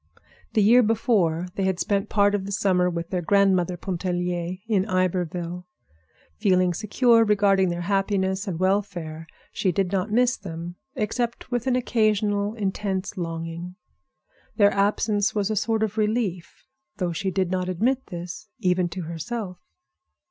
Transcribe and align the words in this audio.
The 0.53 0.63
year 0.63 0.81
before 0.81 1.45
they 1.53 1.63
had 1.65 1.79
spent 1.79 2.09
part 2.09 2.33
of 2.33 2.47
the 2.47 2.51
summer 2.51 2.89
with 2.89 3.11
their 3.11 3.21
grandmother 3.21 3.77
Pontellier 3.77 4.55
in 4.67 4.83
Iberville. 4.87 5.67
Feeling 6.37 6.73
secure 6.73 7.23
regarding 7.23 7.69
their 7.69 7.81
happiness 7.81 8.47
and 8.47 8.57
welfare, 8.59 9.27
she 9.51 9.71
did 9.71 9.91
not 9.91 10.09
miss 10.11 10.37
them 10.37 10.75
except 10.95 11.51
with 11.51 11.67
an 11.67 11.75
occasional 11.75 12.55
intense 12.55 13.15
longing. 13.15 13.75
Their 14.55 14.71
absence 14.73 15.35
was 15.35 15.51
a 15.51 15.55
sort 15.55 15.83
of 15.83 15.99
relief, 15.99 16.63
though 16.97 17.11
she 17.11 17.29
did 17.29 17.51
not 17.51 17.69
admit 17.69 18.07
this, 18.07 18.49
even 18.57 18.89
to 18.89 19.03
herself. 19.03 19.59